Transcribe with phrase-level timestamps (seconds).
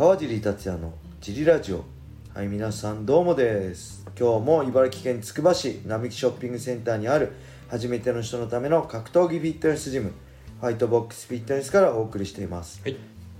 [0.00, 1.84] 川尻達也のジリラジオ。
[2.32, 4.02] はい皆さんどうもです。
[4.18, 7.32] 今日も茨城県つくば市並木ショッピングセンターにある
[7.68, 10.14] 初めての人のための格闘技フィットネスジム
[10.58, 12.96] ファイトボックスフィットネスからお送りしています、はい。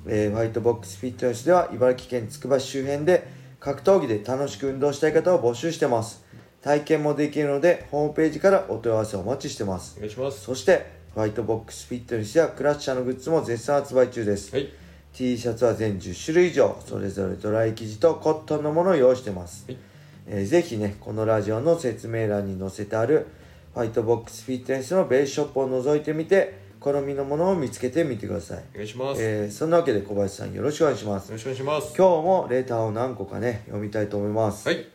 [0.07, 3.27] えーファイトボックスフィットネスでは茨城県つくば市周辺で
[3.59, 6.27] 格闘技で楽しく運動したい方を募集してます。
[6.61, 9.95] 体験もできるのでホームページからお問い合わせお待ちしてます。
[9.97, 10.43] お願いします。
[10.43, 10.85] そして
[11.15, 14.69] ファイトボックスフィットネスやクラッシャーのグッズも絶賛発売中です、はい
[15.13, 19.79] T シャツは全10種類以上それぞれドライ生地とコットンのものを用意してます、はい。
[20.27, 23.27] えーぜひねこのラジオの説明欄に載せてある
[23.75, 28.65] ファイトボックスフィットネスのベースショップを覗いてみて好みのものを見つけてみてください。
[28.75, 31.29] お願いします、えーそんなわけで小林さんよろしくお願いします。
[31.29, 31.95] よろしくお願いします。
[31.97, 34.77] 今日もレターを何個かね読みたいと思います、はい。
[34.77, 34.91] ありが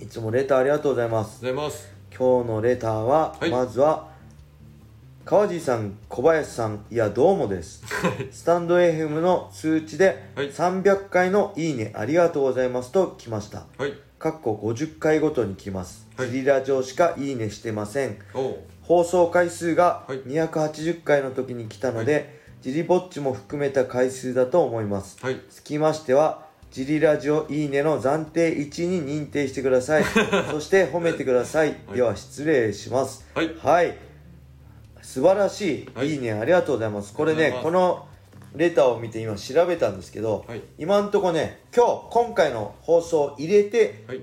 [0.00, 1.38] といつもレターありがとうございます。
[1.38, 1.88] うございます。
[2.16, 3.50] 今日のレターは、はい。
[3.50, 4.13] まずは
[5.24, 7.82] 川地さん小林さんいやどうもです。
[8.30, 10.50] スタンド FM の通知ではい。
[10.50, 13.64] 300回のいいねありがとうございますと来ました。
[13.78, 13.94] はい。
[14.18, 16.30] かっこ50回ごとに来ます、はい。
[16.30, 18.18] ジリラジオしかいいねしてません。
[18.82, 20.18] 放送回数がはい。
[20.24, 25.16] 280回の時に来たので、ジリぼっちも含めた回数だと思います。
[25.24, 25.40] はい。
[25.48, 30.04] つきましてはジリラジオいいねの暫定1に認定してください。
[30.52, 31.96] そして褒めてください、はい。
[31.96, 33.24] では失礼します。
[33.34, 33.54] はい。
[33.58, 34.13] はい
[35.14, 36.08] 素晴らしい、はい。
[36.08, 36.32] い、いね。
[36.32, 37.14] ありがとうございます。
[37.14, 38.08] これねこの
[38.56, 40.62] レターを見て今調べたんですけど、はい。
[40.76, 44.22] 今んとこね今日今回の放送入れてはい。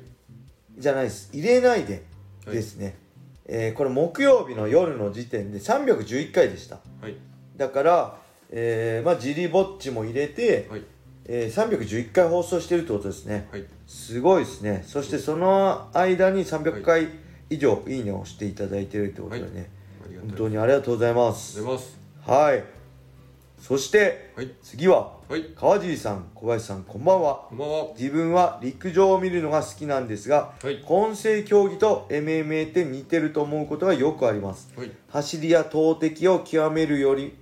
[0.77, 1.29] じゃないです。
[1.31, 2.03] 入れないで
[2.45, 2.55] はい。
[2.57, 2.97] ですね、
[3.45, 6.79] えーこれ木曜日の夜の時点で311回でした。
[6.99, 7.15] はい。
[7.55, 8.17] だから、
[8.49, 10.81] えーまあジリぼっちも入れて、はい。
[11.23, 13.47] えー311回放送してるってことですね。
[13.49, 13.63] はい。
[13.87, 14.83] すごいですね。
[14.85, 17.07] そしてその間に300回
[17.49, 19.69] 以上いいねをしていただいてるってことでね、
[20.21, 21.61] 本当にありがとうございます。
[21.61, 22.63] はい。
[23.59, 24.51] そしてはい。
[24.63, 25.45] 次ははい。
[25.55, 27.45] 川尻さん小林さんこんばんは。
[27.49, 27.87] こんばんは。
[27.97, 30.81] 自分は陸上を見るのが好きなんですが、はい。
[30.85, 34.71] 混成競技と MMA って似てると思うことがよくあります。
[34.75, 34.91] はい。
[35.09, 37.37] 走りや投擲を極めるより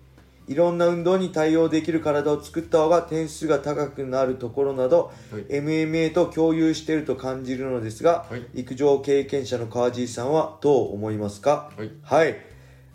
[0.48, 5.44] いろんな運動に対応できる体を作った方が点数が高くなるところなど、はい。
[5.44, 8.46] MMA と共有していると感じるのですが、はい。
[8.54, 11.72] 陸上経験者の川尻さんはどう思いますか？
[11.78, 11.92] はい。
[12.04, 12.49] はい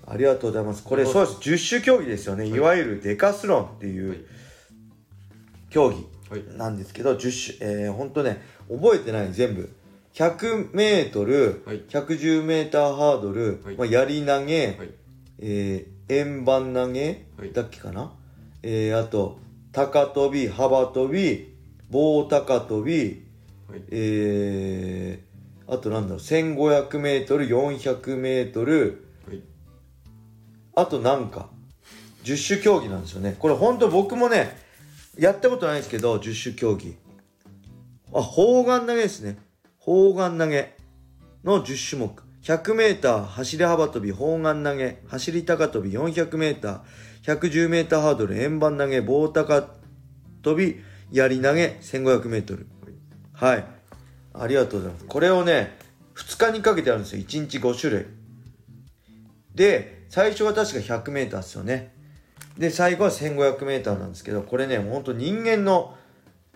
[0.07, 0.85] ありがとうございます。
[0.85, 1.39] これそうです。
[1.41, 4.19] 十種競技ですよね、い、わゆるデカスロンっていう、はい。
[5.71, 6.45] 競技はい。
[6.57, 9.73] なんですけど10種えー、ほんとね覚えてない全部。
[10.15, 11.81] 100m、はい。
[11.89, 13.77] 110m ハードル、はい。
[13.77, 14.91] まあ、やり投げ、はい。
[15.41, 17.53] えー、円盤投げはい。
[17.53, 18.13] だっけかな、
[18.63, 19.39] えー、あと
[19.73, 21.53] 高跳び幅跳び
[21.91, 23.25] 棒高跳び
[23.69, 23.83] はい。
[23.91, 26.19] えー、あとなんだろう。
[26.19, 29.04] 1500m400m はい
[30.77, 31.49] あとなんか
[32.25, 33.37] 10種競技なんですよね。
[33.39, 34.57] これ本当僕もね
[35.17, 36.97] やったことないですけど10種競技。
[38.13, 39.39] あ砲丸投げですね。
[39.79, 40.75] 砲丸投げ
[41.45, 42.23] の10種目。
[42.43, 49.67] 100m 走り幅跳び砲丸投げ走り高跳び 400m110m ハードル円盤投げ棒高
[50.43, 52.67] 跳びやり投げ 1500m
[53.33, 53.65] はい。
[54.35, 55.07] ありがとうございます。
[55.07, 55.79] これをね
[56.17, 57.23] 2日にかけてあるんですよ。
[57.23, 58.07] 1日5種類。
[59.55, 61.93] で最初は確か 100m ですよね。
[62.57, 65.97] で最後は 1500m なんですけどこれねほんと人間の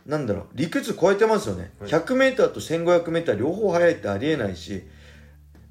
[0.06, 1.91] なんだろう理屈超えてますよね、はい。
[1.91, 4.84] 100m と 1500m 両方速いってありえないし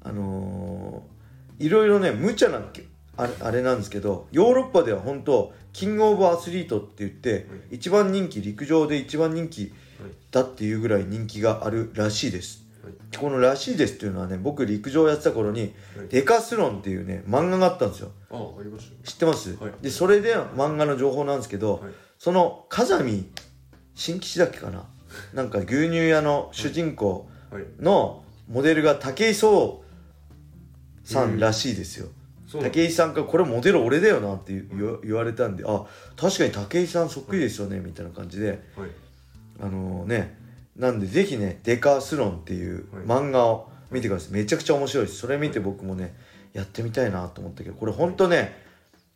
[0.04, 2.60] あのーいろいろね無茶な
[3.16, 9.70] あれあれなんですけどヨーロッパでは本当キングオブアスリートって言って、一番人気陸上で一番人気はい。
[10.30, 12.58] だっていうぐらい人気があるらしいです。
[12.58, 12.67] はい
[13.18, 16.08] この「らしいです」っていうのはね僕陸上やってた頃に「はい。
[16.08, 18.12] デカスロン」っていうね漫画があったんですよ。
[19.04, 19.72] 知ってます、はい。
[19.82, 21.92] でそれで漫画の情報なんですけど、はい。
[22.18, 23.30] その風見
[23.94, 24.84] 新吉だっけかな？
[25.32, 27.64] なんか牛乳屋の主人公はい。
[27.80, 29.82] のモデルが武井壮
[31.04, 32.08] さんらしいですよ、
[32.50, 35.86] 武井さんからこれモデル俺だよなって言言われたんであ
[36.16, 38.90] 確かに武井さんそっくりですよねみたいな感じではい。
[39.60, 40.38] あのね
[40.78, 43.04] なんでぜひね「デカスロン」っていうはい。
[43.04, 44.32] 漫画を見てください。
[44.32, 46.14] めちゃくちゃ面白いですそれ見て僕もね
[46.52, 48.66] やってみたいなと思ったけどこれほんとね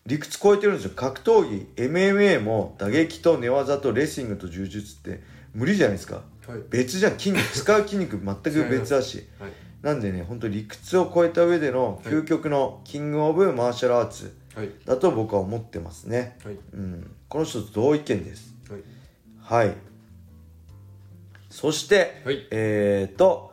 [0.07, 0.93] 理屈超えてるんですよ。
[0.97, 5.23] 格闘技 MMA も打撃と寝技とレスリングと柔術って
[5.55, 6.23] 無理じゃないですか。
[6.49, 6.61] はい。
[6.71, 7.13] 別じゃん。
[7.13, 9.29] 筋肉 使う筋肉全く別だし。
[9.39, 9.53] はい。
[9.83, 14.71] なんでねほんと理屈を超えた上での究極のキングオブマーシャルアーツはい。
[14.85, 16.37] だと僕は思ってますね。
[16.45, 16.57] はい。
[16.75, 17.11] うん。
[17.29, 18.55] この人と同意見です。
[18.69, 19.67] はい。
[19.69, 19.77] はい
[21.53, 22.47] そして、はい。
[22.51, 23.53] えーと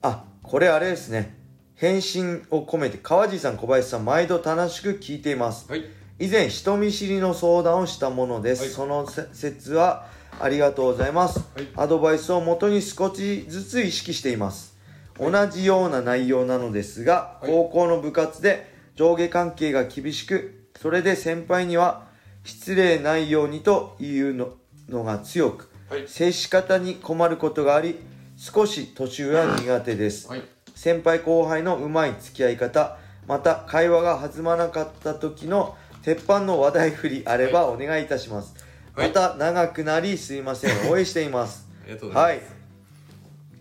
[0.00, 1.36] あこれあれですね。
[1.74, 5.68] 返信を込めて川地さん小林さん毎度楽しく聞いています。
[5.68, 5.84] はい。
[6.20, 8.70] 以前人見知りの相談をしたものです、はい。
[8.70, 10.06] そのせ説は
[10.40, 11.68] ありがとうございます、はい。
[11.74, 14.78] アドバイスをもとに少しずつ意識しています。
[15.18, 17.50] 同じような内容なのですが、はい。
[17.50, 22.06] 高校の部活で上下関係が厳しくそれで先輩には
[22.44, 24.54] 失礼ないようにというの
[24.88, 26.08] のが強くはい。
[26.08, 27.98] 接し方に困ることがあり
[28.36, 30.42] 少し年上は苦手です、はい。
[30.74, 38.54] 先輩後輩のうまい付き合い方また会話が弾まなかった時の鉄板の話題振りあればお願いいたします、
[38.94, 39.08] はい。
[39.08, 40.70] また長くなりすいません。
[40.92, 41.66] 応援しています。
[41.84, 42.54] ありがとうござはいいます。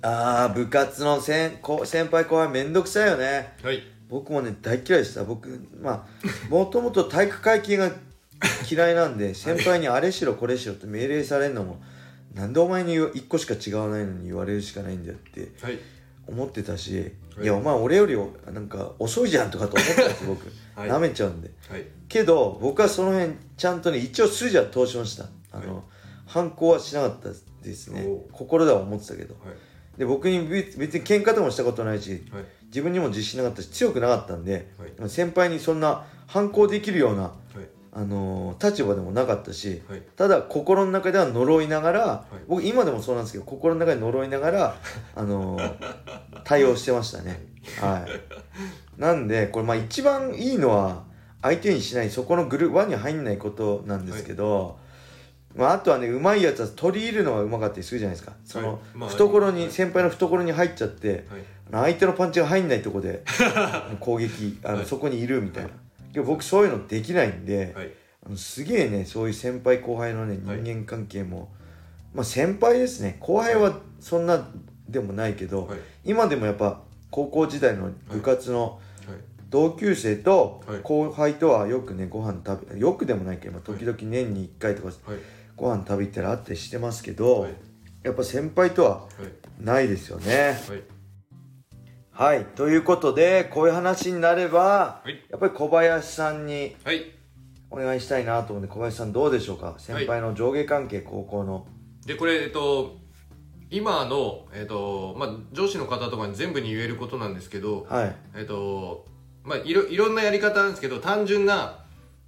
[0.06, 3.54] あー部活の先こ先輩後輩めんどくさいよね。
[3.64, 3.82] はい。
[4.10, 5.24] 僕もね大嫌いでした。
[5.24, 7.90] 僕まあもともと体育会系が
[8.70, 11.82] 嫌いなんで 先輩にあれしろこれしろって命令されるのも
[12.34, 15.80] なんでお前に1個しか違わないのに言われるしかないんだよってはい。
[16.26, 16.98] 思ってたし、
[17.36, 17.44] はい。
[17.44, 18.16] い、やお前俺より
[18.52, 20.90] なんか遅いじゃんとかと思ってたんです僕、 はい。
[20.90, 21.52] 舐めちゃうんで。
[21.70, 21.86] はい。
[22.08, 25.26] けど僕はその辺ちゃんとね一応筋は通しました。
[25.52, 25.84] あの、はい。
[26.26, 27.30] 反抗はしなかった
[27.62, 28.08] ですね。
[28.32, 29.36] 心では思ってたけど。
[29.36, 30.00] はい。
[30.00, 32.46] で僕に別別に喧嘩とかもしたことないしはい。
[32.66, 35.10] 自分にも自信なかったし強くなかったんで、はい。
[35.10, 37.43] 先輩にそんな反抗できるような、はい
[37.96, 40.02] あのー立場でもなかったし、はい。
[40.16, 42.36] ただ心の中では呪いながら、い。
[42.48, 44.76] 僕今でもそうなんですけど心の中で呪いながら、
[45.16, 45.76] あのー
[46.44, 47.46] 対応してましたね。
[47.80, 49.02] はい。
[49.02, 51.04] なんでこれまあ一番いいのは
[51.42, 54.80] 相手にしないそこのグループ輪に入んないことなんですけど、
[55.56, 58.34] まあ、あとはねうまいやつは取り入るのがうまかったりするじゃないですか。
[58.44, 59.72] その、懐に、はい。
[59.72, 61.26] 先輩の懐に入っちゃって、
[61.72, 61.92] はい。
[61.92, 63.24] 相手のパンチが入んないとこで
[64.00, 64.86] 攻撃あの、はい。
[64.86, 65.70] そこにいるみたいな、
[66.14, 67.92] はいけど僕そういうのできないんで、はい。
[68.26, 70.62] あのすげえねそういう先輩後輩のねはい。
[70.62, 71.52] 人間関係も、
[72.14, 73.18] まあ先輩ですね。
[73.20, 74.48] 後輩はそんな
[74.88, 75.80] でもないけど、はい。
[76.06, 79.18] 今でもやっぱ高校時代の部活のはい。
[79.50, 80.80] 同級生とはい。
[80.84, 85.20] 後輩とはよくねご飯食べよくでもないけど、まあ時々年に1回とかはい。
[85.56, 87.54] ご飯食べ行ったらあったりしてますけど、はい。
[88.04, 89.08] やっぱ先輩とはは
[89.60, 89.64] い。
[89.64, 90.60] ないですよね。
[90.68, 90.93] はい
[92.14, 92.46] はい。
[92.46, 97.12] ということで、こういう話になれば、はいやっぱり小林さんにはい
[97.72, 99.76] お願いしたいなと思うんで、小林さんどうでしょうか？
[99.80, 101.66] 先輩の上下関係、高校の。
[102.06, 102.98] でこれえっと
[103.72, 108.16] 今の、えっとまあ、上司の方とかに全部に言えることなんですけど、はい。
[108.36, 109.06] えっと
[109.44, 111.80] まあ、いろいろんなやり方なんですけど単純な、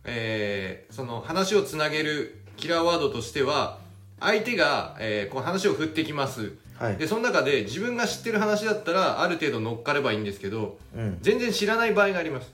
[0.04, 3.78] えーその話をつなげるキラーワードとしては
[4.20, 6.98] 相手が、えーこう話を振ってきますはい。
[6.98, 11.18] でその中で自分が知ってる話だったらある程度乗っかればいいんですけどうん。
[11.22, 12.54] 全然知らない場合があります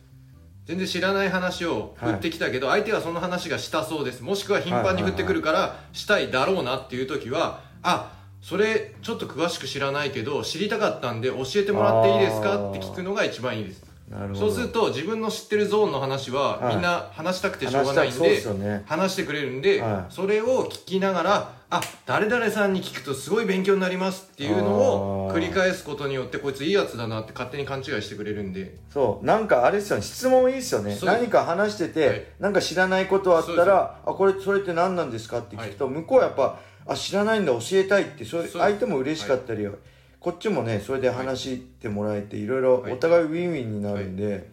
[0.65, 13.90] 全然知らない話を振ってきたけど、相手はその話がしたそうですもしくは頻繁に振ってくるからしたいだろうなっていう時はあそれちょっと詳しく知らないけど知りたかったんで教えてもらっていいですかって聞くのが一番いいです。
[14.33, 16.75] そうすると自分の知ってるゾーンの話ははい。
[16.75, 18.43] みんな話したくてしょうがないんで
[18.85, 20.13] 話してくれるんではい。
[20.13, 28.75] それを聞きながらあ誰々さんに聞くとすごい勉強になりますっていうのを繰り返すことによってこいついいやつだなって勝手に勘違いしてくれるんで。
[28.89, 29.25] そう。
[29.25, 30.97] なんかあれですよね、質問いいですよね。
[31.03, 32.25] 何か話してて、はい。
[32.41, 39.65] なんか知らないことあったら、あ、これ、それって何なんですかって聞くと、向こうはやっぱ、あ、知らないんだ、教えたいって、そ相手も嬉しかったり、
[40.21, 42.93] こっちもね、それで話してもらえて、いろいろはい。
[42.93, 44.47] お互いウィンウィンになるんで、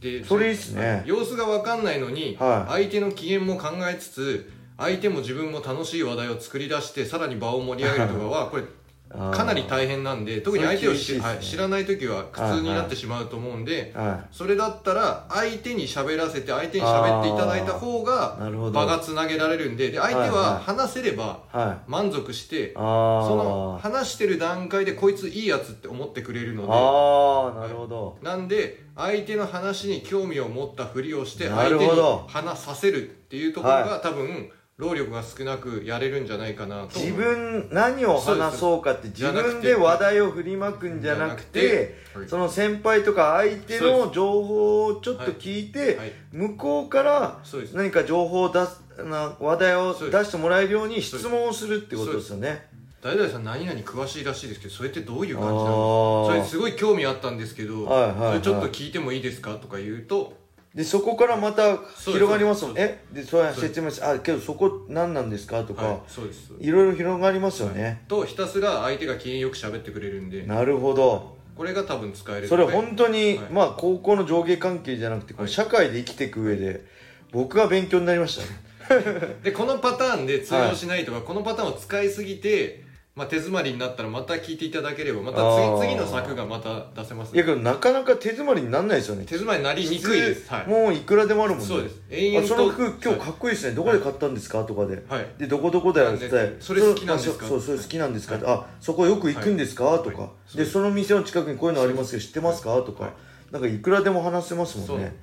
[0.00, 1.02] でそれいいっすね。
[1.06, 2.88] 様子が分かんないのに、はい。
[2.88, 8.62] 相手の機嫌も考えつつ相手も自分も楽しい話題を作り出してさらに場を盛り上げるとかは これ
[9.10, 11.20] かなり大変なんで特に相手を知,、ね。
[11.20, 18.38] はい、知らない時は苦痛になってしまうと思うんで、はそれだったら相手に喋らせて相手に喋っていただいた方が
[18.72, 20.30] 場がつなげられるんでで相手はい。
[20.30, 21.56] ははい話せればい。
[21.56, 21.90] はい。
[21.90, 28.18] 満足して、あそのー話してる段階でこいついいやつって思ってくれるのでなるほど。
[28.22, 31.90] なんで相手の話に興味を持ったふりをしてな相手に
[32.26, 41.96] 話させるっていうところが、は多分労力が少なくやれるんじゃないかなと自分何を話そうかって自分で話題を振りまくんじゃなくて
[42.28, 46.12] その先輩とか相手の情報をちょっと聞いてはい。
[46.30, 47.40] 向こうから
[47.74, 52.68] 何か情報を出すな話題を出してもらえるように質問をするってことですよね。
[53.02, 56.28] 誰々さん何々詳しいらしいですけどそれってどういう感じなあのー。
[56.28, 58.28] それすごい興味あったんですけど、はいはいはい。
[58.30, 59.54] それちょっと聞いてもいいですか？
[59.56, 60.34] とか言うと
[60.78, 62.78] でそこからまた広がりますもん。
[62.78, 63.02] え？
[63.12, 63.60] でそうです。
[63.62, 65.64] 説明してあけどそこ何なんですか？
[65.64, 66.52] とはいかそうです。
[66.60, 68.04] いろいろ広がりますよね。
[68.06, 70.44] とひたすら相手が機嫌よく喋ってくれるんで。
[70.46, 71.36] なるほど。
[71.56, 73.38] これが多分使えるそれ本当に、はい。
[73.50, 76.84] まあ高校の上下関係じゃなくてこ社会で生きていく上で
[77.32, 79.34] 僕は勉強になりましたね。
[79.42, 82.84] でこのパターンで通用しないとか、このパターンを使いすぎて
[83.18, 85.38] まあ、手詰まりになったらまた聞いていただければまた
[85.80, 90.48] 次次の作がまた出せますいやけどなかなか手詰まりになんないですよね手詰まりになりにくいです。
[90.48, 90.68] はい。
[90.68, 91.66] もういくらでもあるもんね。
[91.66, 92.00] そうです。
[92.10, 93.74] 延あ々とその服今日かっこいいですね。
[93.74, 94.62] どこで買ったんですか？
[94.62, 95.02] とかで。
[95.08, 96.28] はいでどこどこだよって。
[96.60, 97.46] それ好きなんですか？
[97.46, 98.44] そうそれ好きなんですか、はい。
[98.46, 100.56] あそこよく行くんですか、とか、はい。
[100.56, 102.76] でその店の近くにこういうのありますよ知ってますか？
[102.82, 103.12] とか、はい。
[103.50, 105.16] なんかいくらでも話せますもんね。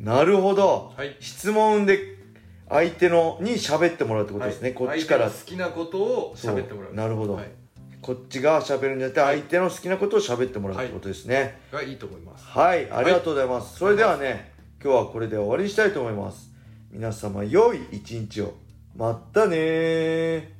[0.00, 1.16] なるほど、はい。
[1.20, 2.17] 質問で
[2.68, 4.74] 相手のに喋ってもらうってことですね、はい。
[4.74, 5.30] こっちから。
[5.30, 6.94] 好きなことを喋ってもらう。
[6.94, 7.34] なるほど。
[7.34, 7.46] はい。
[8.00, 9.38] こっちが喋るんじゃなくてはい。
[9.38, 11.60] 相手の好きなことを喋ってもらうってことですね。
[11.72, 12.44] がいいと思います。
[12.46, 16.50] はい、ありがとうございます、それではね今日はこれで終わりにしたいと思います。
[16.90, 18.54] 皆様良い一日を。
[18.96, 20.57] またねー